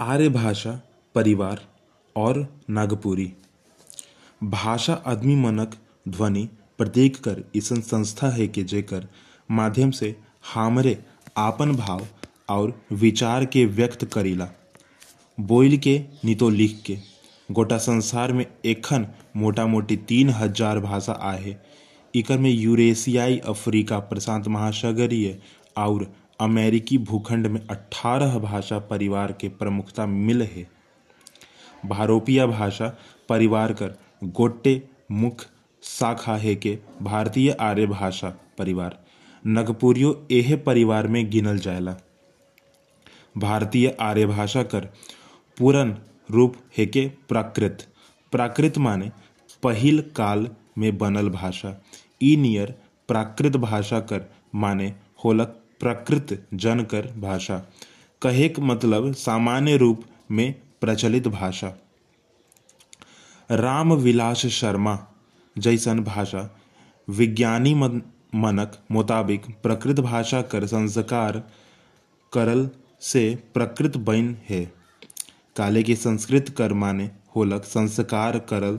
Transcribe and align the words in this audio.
आर्य 0.00 0.28
भाषा 0.28 0.70
परिवार 1.14 1.60
और 2.16 2.36
नागपुरी। 2.70 3.30
भाषा 4.40 4.92
आदमी 5.06 5.34
मनक 5.36 5.74
ध्वनि 6.08 6.48
प्रतीक 6.78 7.16
कर 7.16 7.42
इसन 7.54 7.80
संस्था 7.80 8.28
है 8.28 8.46
कि 8.48 8.62
जेकर 8.64 9.08
माध्यम 9.50 9.90
से 9.90 10.14
हमरे 10.54 10.96
आपन 11.36 11.74
भाव 11.76 12.06
और 12.48 12.72
विचार 12.92 13.44
के 13.44 13.64
व्यक्त 13.66 14.04
करीला। 14.04 14.48
बोल 15.38 15.76
के 15.76 15.98
नितो 16.24 16.50
लिख 16.50 16.80
के 16.86 16.96
गोटा 17.48 17.78
संसार 17.78 18.32
में 18.32 18.46
एखन 18.64 19.06
मोटा 19.36 19.66
मोटी 19.66 19.96
तीन 19.98 20.30
हज़ार 20.30 20.80
भाषा 20.80 21.12
आहे। 21.12 21.56
इकर 22.14 22.38
में 22.38 22.50
यूरेशियाई, 22.50 23.38
अफ्रीका, 23.38 23.98
प्रशांत 23.98 24.48
महासागरीय 24.48 25.38
और 25.76 26.10
अमेरिकी 26.40 26.98
भूखंड 26.98 27.46
में 27.46 27.60
18 27.66 28.38
भाषा 28.38 28.78
परिवार 28.78 29.32
के 29.32 29.48
प्रमुखता 29.48 30.06
मिल 30.06 30.42
है। 30.42 30.66
भारोपिया 31.86 32.46
भाषा 32.46 32.88
परिवार 33.28 33.72
कर 33.72 33.94
गोटे 34.24 34.82
मुख्य 35.10 35.46
शाखा 35.82 36.36
है 36.36 36.54
के 36.54 36.78
भारतीय 37.02 37.50
आर्य 37.50 37.86
भाषा 37.86 38.28
परिवार। 38.58 38.98
नगपुरियो 39.44 40.26
एहे 40.30 40.56
परिवार 40.56 41.06
में 41.06 41.30
गिनल 41.30 41.58
जाएला 41.58 41.96
भारतीय 43.36 43.96
आर्य 44.00 44.26
भाषा 44.26 44.62
कर 44.62 44.88
पूरन 45.56 45.96
रूप 46.30 46.56
है 46.78 46.86
के 46.86 47.08
प्राकृत। 47.28 47.86
प्राकृत 48.32 48.78
माने 48.78 49.10
पहिल 49.62 50.00
काल 50.16 50.48
में 50.78 50.98
बनल 50.98 51.28
भाषा। 51.28 51.80
ई 52.22 52.36
नियर 52.36 52.74
प्राकृत 53.08 53.56
भाषा 53.56 54.00
कर 54.00 54.30
माने 54.54 54.94
होलक 55.24 55.60
प्रकृत 55.80 56.48
जनकर 56.54 57.06
भाषा। 57.18 57.58
कहेक 58.22 58.58
मतलब 58.60 59.12
सामान्य 59.14 59.76
रूप 59.76 60.04
में 60.30 60.54
प्रचलित 60.80 61.28
भाषा। 61.28 61.74
राम 63.50 63.92
विलास 63.92 64.46
शर्मा 64.46 64.98
जैसन 65.58 66.00
भाषा। 66.00 66.58
विज्ञानी 67.08 67.74
मनक 67.74 68.78
मुताबिक 68.90 69.42
प्रकृत 69.62 70.00
भाषा 70.00 70.42
कर 70.42 70.66
संस्कार 70.66 71.42
करल 72.32 72.70
से 73.00 73.38
प्रकृत 73.54 73.96
बन 73.96 74.36
है। 74.48 74.64
काले 75.56 75.82
के 75.82 75.96
संस्कृत 75.96 76.48
कर 76.48 76.72
माने 76.72 77.10
होलक 77.36 77.64
संस्कार 77.64 78.38
करल, 78.38 78.78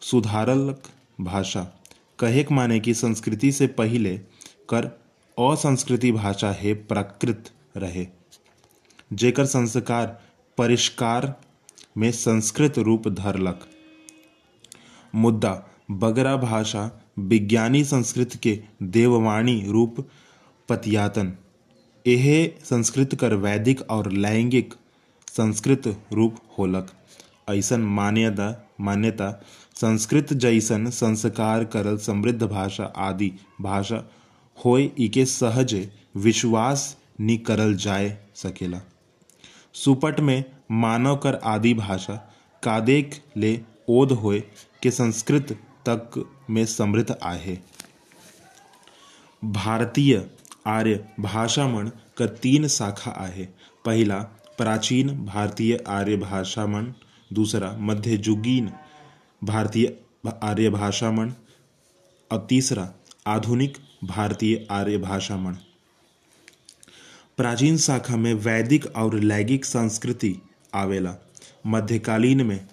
सुधारलक 0.00 0.82
भाषा। 1.20 1.62
कहेक 2.18 2.52
माने 2.52 2.80
की 2.80 2.94
संस्कृति 2.94 3.52
से 3.52 3.66
पहले 3.66 4.18
कर 4.70 5.05
असंस्कृति 5.38 6.12
भाषा 6.12 6.52
है 6.52 6.74
प्राकृत 6.74 7.50
रहे। 7.76 8.06
जेकर 9.12 9.46
संस्कार 9.46 10.22
परिष्कार 10.58 11.40
में 11.96 12.12
संस्कृत 12.12 12.78
रूप 12.78 13.08
धरलक। 13.08 13.60
मुद्दा, 15.14 15.66
बगरा 15.90 16.36
भाषा 16.36 17.00
विज्ञानी 17.18 17.84
संस्कृत 17.84 18.36
के 18.42 18.62
देववाणी 18.82 19.64
रूप 19.68 20.08
पतियातन। 20.68 21.36
यह 22.06 22.58
संस्कृत 22.64 23.14
कर 23.14 23.34
वैदिक 23.34 23.90
और 23.90 24.12
लैंगिक 24.12 24.74
संस्कृत 25.28 26.02
रूप 26.12 26.36
होलक। 26.58 26.92
ऐसन 27.50 27.80
मान्यता 27.80 28.68
मान्यता 28.80 29.44
संस्कृत 29.74 30.32
जैसन 30.32 30.90
संस्कार 30.90 31.64
करल 31.64 31.98
समृद्ध 31.98 32.42
भाषा 32.42 32.84
आदि 32.84 33.32
भाषा 33.60 34.10
होय 34.64 34.90
इके 34.98 35.24
सहज 35.24 35.88
विश्वास 36.16 36.96
नि 37.20 37.36
करल 37.36 37.74
जाए 37.76 38.18
सकेला। 38.34 38.80
सुपट 39.72 40.20
में 40.20 40.44
मानव 40.70 41.16
कर 41.16 41.34
आदि 41.34 41.74
भाषा, 41.74 42.14
कादेक 42.62 43.24
ले 43.36 43.60
ओध 43.88 44.12
होय 44.12 44.40
के 44.82 44.90
संस्कृत 44.90 45.52
तक 45.88 46.30
में 46.50 46.66
समृद्ध 46.66 47.18
आहे। 47.22 47.58
भारतीय 49.44 50.26
आर्य 50.66 51.08
भाषा 51.20 51.66
मन 51.68 51.90
का 52.18 52.26
तीन 52.26 52.68
शाखा 52.68 53.10
आहे। 53.10 53.48
पहला, 53.84 54.18
प्राचीन 54.58 55.24
भारतीय 55.26 55.84
आर्य 55.88 56.16
भाषा 56.16 56.66
मन 56.66 56.94
दूसरा, 57.32 57.76
मध्ययुगीन 57.78 58.72
भारतीय 59.44 59.96
आर्य 60.42 60.70
भाषा 60.70 61.10
मन 61.10 61.34
और 62.32 62.46
तीसरा, 62.48 62.92
आधुनिक 63.26 63.78
भारतीय 64.04 64.66
आर्य 64.70 64.98
भाषा 64.98 65.36
मन 65.36 65.56
प्राचीन 67.36 67.76
शाखा 67.76 68.16
में 68.16 68.34
वैदिक 68.34 68.96
और 68.96 69.20
लैंगिक 69.20 69.64
संस्कृति 69.64 70.36
आवेला। 70.74 71.16
मध्यकालीन 71.66 72.46
में, 72.46 72.66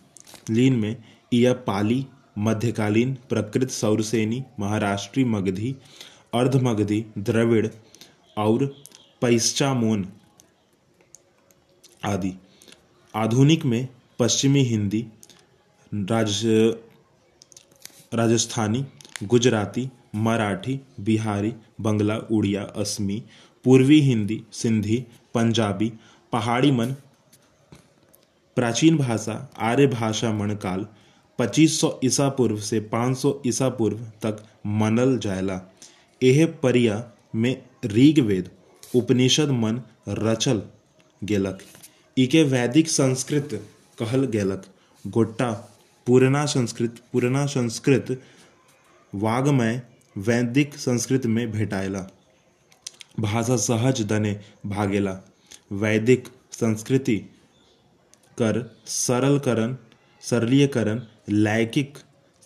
लीन 0.50 0.76
में 0.76 1.04
यह 1.34 1.54
पाली, 1.54 2.08
मध्यकालीन 2.38 3.18
प्रकृत 3.30 3.70
सौरसेनी, 3.70 4.44
महाराष्ट्री 4.60 5.24
मगधी, 5.24 5.76
अर्धमगधी, 6.34 7.06
द्रविड़ 7.18 7.68
और 8.38 8.66
पैश्चामोन 9.22 10.14
आदि। 12.06 12.34
आधुनिक 13.16 13.66
में 13.66 13.88
पश्चिमी 14.20 14.64
हिंदी, 14.64 15.06
राज, 15.94 16.42
राजस्थानी, 18.14 18.86
गुजराती 19.24 19.90
मराठी, 20.16 20.80
बिहारी, 21.00 21.54
बंगला, 21.82 22.18
उड़िया, 22.18 22.64
असमी, 22.64 23.24
पूर्वी 23.64 24.00
हिंदी, 24.02 24.44
सिंधी, 24.52 25.06
पंजाबी, 25.34 25.94
पहाड़ी 26.32 26.72
मन, 26.72 26.96
प्राचीन 28.56 28.98
भाषा, 28.98 29.52
आर्य 29.58 29.88
भाषा 29.88 30.32
मन 30.32 30.50
काल 30.56 30.88
2500 31.40 32.00
ईसा 32.04 32.30
पूर्व 32.30 32.58
से 32.60 32.80
500 32.80 33.42
ईसा 33.48 33.70
पूर्व 33.70 33.98
तक 33.98 34.44
मनल 34.66 35.18
जायला। 35.18 35.62
यह 36.24 36.46
परिया 36.64 37.12
में 37.36 37.64
ऋग्वेद 37.86 38.50
उपनिषद 38.96 39.50
मन 39.50 39.82
रचल 40.10 40.62
गेलक। 41.24 41.60
इके 42.18 42.44
वैदिक 42.44 42.88
संस्कृत 42.88 43.50
कहल 44.00 44.26
गेलक। 44.26 44.66
गोट्टा, 45.08 45.52
पुराना 46.08 46.46
संस्कृत 46.46 46.96
पुराना 47.14 47.46
संस्कृत, 47.46 48.22
वाग्मय 49.16 49.82
वैदिक 50.16 50.76
संस्कृत 50.78 51.26
में 51.26 51.52
भेटायला। 51.52 52.00
भाषा 53.20 53.56
सहज 53.58 54.02
दने 54.02 54.34
भागेला। 54.66 55.16
वैदिक 55.74 56.28
संस्कृति 56.52 57.16
कर 58.38 58.62
सरलकरण 58.88 59.76
सरलीकरण 60.24 61.02
लैकिक 61.30 61.98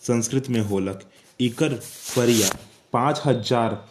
संस्कृत 0.02 0.48
में 0.48 0.60
होलक। 0.60 1.00
इकर 1.40 1.74
परिया, 2.16 2.48
पाँच 2.92 3.20
हज़ार 3.26 3.84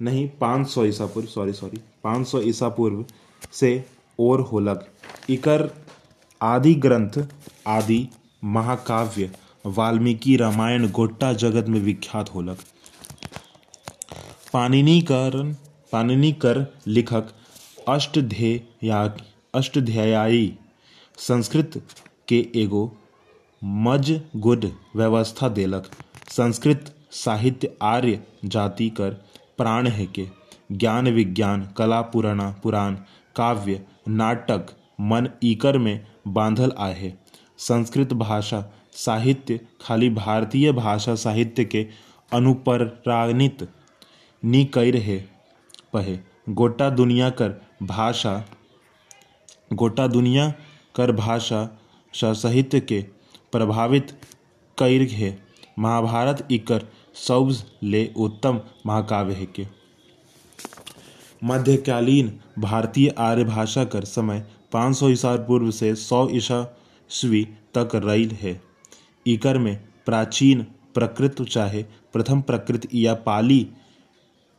नहीं, 0.00 0.28
पाँच 0.30 0.68
सौ 0.68 0.84
ईसा 0.84 1.06
पूर्व 1.06 1.26
सॉरी 1.26 1.52
सॉरी 1.52 1.80
पाँच 2.04 2.26
सौ 2.28 2.40
ईसा 2.42 2.68
पूर्व 2.68 3.04
से 3.52 3.84
और 4.18 4.40
होलक। 4.42 4.86
इकर 5.30 5.68
आदि 6.40 6.74
ग्रंथ, 6.76 7.18
आदि 7.66 8.08
महाकाव्य, 8.44 9.30
वाल्मीकि 9.64 10.36
रामायण, 10.36 10.90
गोट्टा 10.90 11.32
जगत 11.34 11.68
में 11.68 11.80
विख्यात 11.80 12.34
होलक। 12.34 12.58
पाणिनिकरण 14.56 15.52
पाणिनि 15.92 16.32
कर 16.32 16.58
लिखक 16.86 17.24
अष्टध्यायी 17.88 18.90
अष्टध्यायी 19.54 20.58
संस्कृत 21.18 21.70
के 22.28 22.38
एगो 22.54 22.96
मजगुड 23.64 24.64
व्यवस्था 24.96 25.48
देलक। 25.48 25.90
संस्कृत 26.30 26.94
साहित्य 27.10 27.70
आर्य 27.82 28.22
जाति 28.44 28.88
कर 28.90 29.10
प्राण 29.58 29.86
है 29.86 30.06
के। 30.06 30.26
ज्ञान 30.72 31.08
विज्ञान, 31.08 31.68
कला 31.76 32.00
पुराना 32.00 32.50
पुराण, 32.62 32.94
काव्य, 33.36 33.82
नाटक, 34.08 34.66
मन 35.00 35.28
इकर 35.42 35.78
में 35.78 36.06
बांधल 36.28 36.72
आहे 36.78 37.12
संस्कृत 37.58 38.12
भाषा 38.12 38.72
साहित्य 38.92 39.60
खाली 39.80 40.10
भारतीय 40.10 40.72
भाषा 40.72 41.14
साहित्य 41.14 41.64
के 41.64 41.88
अनुपराणित 42.32 43.68
नी 44.46 44.64
कैर 44.64 44.96
है 44.96 45.18
पहे। 45.92 46.18
गोटा 46.50 46.88
दुनिया 46.90 47.28
कर 47.30 47.60
भाषा, 47.82 48.44
गोटा 49.72 50.06
दुनिया 50.06 50.48
कर 50.94 51.12
भाषा 51.12 51.68
साहित्य 52.14 52.80
के 52.80 53.00
प्रभावित 53.52 54.10
कैर 54.78 55.02
है 55.12 55.30
महाभारत 55.78 56.46
इकर 56.50 56.86
सौज 57.16 57.62
ले 57.82 58.04
उत्तम 58.16 58.60
महाकाव्य 58.86 59.34
है 59.34 59.46
के। 59.46 59.66
मध्यकालीन 61.42 62.32
भारतीय 62.58 63.08
आर्य 63.18 63.44
भाषा 63.44 63.84
कर 63.84 64.04
समय 64.04 64.44
500 64.72 65.08
ईसा 65.10 65.34
पूर्व 65.46 65.70
से 65.70 65.94
100 65.94 66.28
ईसावी 66.32 67.44
तक 67.74 67.96
रैल 67.96 68.30
है। 68.32 68.60
इकर 69.26 69.58
में 69.58 69.76
प्राचीन 70.06 70.62
प्रकृत 70.94 71.42
चाहे 71.42 71.82
प्रथम 72.12 72.40
प्रकृत 72.42 72.88
या 72.94 73.14
पाली 73.26 73.66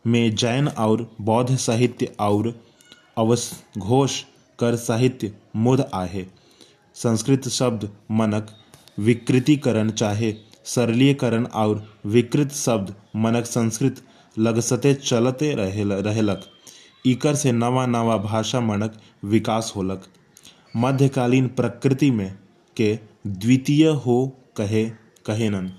में 0.07 0.35
जैन 0.35 0.67
और 0.67 1.09
बौद्ध 1.21 1.55
साहित्य 1.57 2.15
और 2.19 2.47
अवघोष 3.17 4.21
कर 4.59 4.75
साहित्य 4.75 5.33
मुद 5.55 5.81
आहे। 5.93 6.25
संस्कृत 6.95 7.47
शब्द 7.49 7.89
मनक 8.11 8.55
विकृतिकरण 8.99 9.89
चाहे 9.91 10.33
सरलीकरण 10.65 11.45
और 11.45 11.85
विकृत 12.05 12.51
शब्द 12.51 12.93
मनक 13.15 13.45
संस्कृत 13.45 14.01
लगसते 14.37 14.93
चलते 14.93 15.53
रहेलक। 15.55 16.45
इकर 17.05 17.35
से 17.35 17.51
नवा 17.51 17.85
नवा 17.85 18.17
भाषा 18.17 18.59
मनक 18.59 18.99
विकास 19.25 19.71
होलक। 19.75 20.07
मध्यकालीन 20.75 21.47
प्रकृति 21.47 22.11
में 22.11 22.31
के 22.77 22.97
द्वितीय 23.27 23.87
हो 23.87 24.25
कहे 24.57 24.83
कहेनन। 25.25 25.71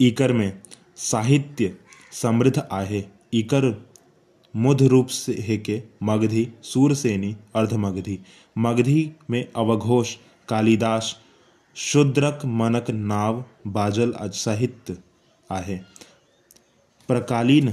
इकर 0.00 0.32
में 0.32 0.60
साहित्य 0.96 1.76
समृद्ध 2.22 2.68
आहे. 2.72 3.04
इकर 3.32 3.86
मुध 4.56 4.82
रूप 4.82 5.06
से 5.06 5.32
है 5.40 5.56
के 5.56 5.82
मगधी 6.02 6.48
सूरसेनी 6.62 7.36
अर्धमगधी। 7.54 8.18
मगधी 8.58 9.10
में 9.30 9.48
अवघोष, 9.56 10.16
कालिदास, 10.48 11.16
शुद्रक, 11.74 12.40
मनक, 12.44 12.90
नाव, 12.90 13.44
बाजल 13.66 14.14
साहित्य 14.22 14.96
आहे। 15.50 15.76
प्रकालीन 17.08 17.72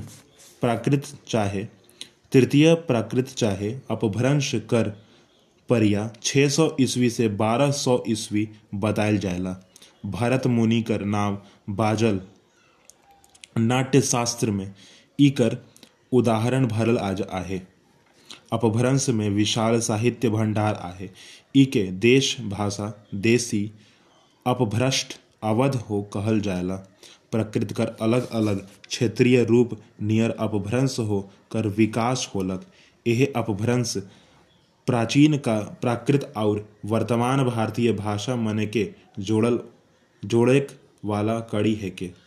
प्राकृत 0.61 1.03
चाहे, 1.27 1.65
तृतीय 2.31 2.73
प्राकृत 2.73 3.25
चाहे, 3.25 3.71
अपभ्रंश 3.91 4.55
कर 4.55 5.05
परिया 5.69 6.13
600 6.23 6.75
ईस्वी 6.81 7.09
से 7.09 7.27
1200 7.27 8.03
ईस्वी 8.07 8.49
बतायल 8.75 9.17
जायला। 9.17 9.57
भरत 10.05 10.47
मुनि 10.47 10.81
कर 10.81 11.05
नाम 11.05 11.37
बाजल 11.69 12.21
नाट्य 13.57 14.01
शास्त्र 14.01 14.51
में 14.51 14.73
इकर 15.19 15.57
उदाहरण 16.11 16.67
भरल 16.67 16.97
आज 16.97 17.21
आहे। 17.21 17.61
अपभ्रंश 18.53 19.09
में 19.09 19.29
विशाल 19.29 19.79
साहित्य 19.79 20.29
भंडार 20.29 20.75
आहे। 20.75 21.09
इके 21.55 21.83
देश, 21.83 22.41
भाषा, 22.41 23.07
देसी, 23.15 23.71
अपभ्रष्ट, 24.47 25.19
अवध 25.43 25.75
हो 25.75 26.01
कहल 26.01 26.39
जायला। 26.39 26.75
प्रकृति 27.31 27.73
कर 27.73 27.87
अलग 28.01 28.29
अलग 28.29 28.67
क्षेत्रीय 28.87 29.43
रूप 29.43 29.79
नियर 30.01 30.31
अपभ्रंश 30.31 30.99
हो 30.99 31.31
कर 31.51 31.67
विकास 31.67 32.31
होलक। 32.35 32.65
यह 33.07 33.33
अपभ्रंश 33.35 33.97
प्राचीन 34.87 35.37
का 35.37 35.59
प्राकृत 35.81 36.33
और 36.37 36.69
वर्तमान 36.85 37.43
भारतीय 37.43 37.91
भाषा 37.93 38.35
मन 38.35 38.65
के 38.73 38.93
जोड़ल 39.19 39.59
जोड़े 40.25 40.67
वाला 41.05 41.39
कड़ी 41.39 41.75
है 41.75 41.89
के। 41.89 42.24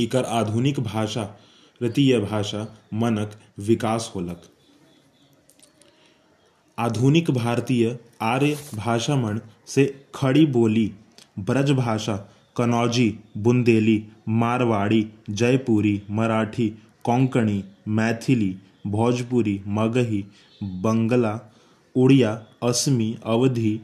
इकर 0.00 0.24
आधुनिक 0.24 0.80
भाषा 0.80 1.24
तृतीय 1.80 2.18
भाषा, 2.18 2.76
मनक 2.94 3.32
विकास 3.58 4.12
होलक। 4.14 4.42
आधुनिक 6.78 7.30
भारतीय 7.30 7.98
आर्य 8.22 8.58
भाषा 8.74 9.16
मन 9.16 9.40
से 9.66 10.04
खड़ी 10.14 10.46
बोली, 10.46 10.92
ब्रज 11.38 11.70
भाषा, 11.70 12.16
कनौजी, 12.56 13.18
बुंदेली, 13.38 14.04
मारवाड़ी, 14.28 15.08
जयपुरी, 15.30 16.02
मराठी, 16.10 16.68
कोंकणी, 17.04 17.64
मैथिली, 17.88 18.56
भोजपुरी, 18.86 19.62
मगही, 19.66 20.24
बंगला, 20.62 21.40
उड़िया, 21.96 22.46
असमी, 22.62 23.18
अवधी, 23.24 23.80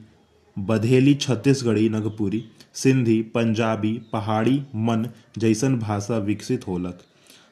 बधेली, 0.59 1.15
छत्तीसगढ़ी, 1.15 1.89
नगपुरी। 1.89 2.45
सिंधी, 2.83 3.21
पंजाबी, 3.23 3.93
पहाड़ी, 4.13 4.63
मन 4.75 5.09
जैसन 5.39 5.79
भाषा 5.79 6.19
विकसित 6.19 6.67
होलक। 6.69 6.99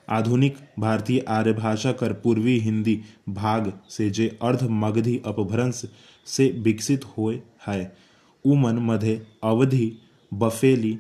आधुनिक 0.09 0.57
भारतीय 0.79 1.25
आर्य 1.29 1.53
भाषा 1.53 1.93
कर 1.93 2.13
पूर्वी 2.13 2.59
हिंदी 2.59 3.01
भाग 3.29 3.73
से 3.91 4.11
जे 4.11 4.29
अर्ध 4.43 4.63
मगधी 4.63 5.21
अपभ्रंश 5.27 5.83
से 6.27 6.49
विकसित 6.59 7.05
हुए 7.05 7.41
है 7.67 7.97
उमन 8.45 8.79
मध्य 8.79 9.27
अवधि, 9.45 9.93
बफेली, 10.35 10.99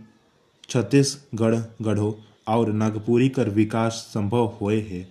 छत्तीसगढ़, 0.68 1.54
गढ़ो 1.82 2.18
और 2.48 2.72
नागपुरी 2.72 3.28
कर 3.28 3.48
विकास 3.48 3.92
संभव 3.92 4.46
हुए 4.60 4.80
है। 4.80 5.06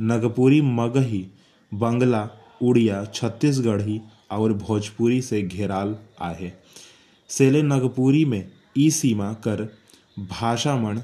नगपुरी 0.00 0.60
मगही, 0.60 1.26
बंगला, 1.74 2.28
उड़िया, 2.62 3.04
छत्तीसगढ़ी 3.04 4.00
और 4.30 4.52
भोजपुरी 4.52 5.22
से 5.22 5.42
घेराल 5.42 5.96
आहे। 6.20 6.52
सेले 7.32 7.62
नगपुरी 7.62 8.24
में 8.24 8.52
ई 8.78 8.90
सीमा 8.90 9.32
कर 9.32 9.62
भाषामण 10.18 11.00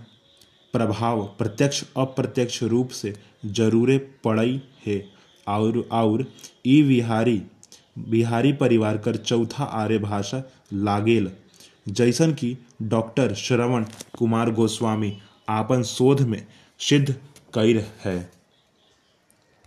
प्रभाव 0.72 1.22
प्रत्यक्ष, 1.38 1.84
अप्रत्यक्ष 1.96 2.62
रूप 2.62 2.88
से 2.88 3.14
जरूरे 3.46 3.98
पड़ई 4.24 4.60
है। 4.86 5.04
और 5.48 5.88
और 5.92 6.26
ई 6.66 6.82
बिहारी 6.82 7.42
बिहारी 7.98 8.52
परिवार 8.52 8.98
कर 8.98 9.16
चौथा 9.16 9.64
आर्य 9.64 9.98
भाषा 9.98 10.42
लागेल। 10.72 11.30
जैसन 11.88 12.32
कि 12.32 12.56
डॉक्टर 12.82 13.34
श्रवण 13.34 13.84
कुमार 14.18 14.50
गोस्वामी 14.50 15.18
आपन 15.48 15.82
शोध 15.82 16.20
में 16.20 16.46
सिद्ध 16.78 17.12
कर 17.54 17.84
है। 18.04 18.37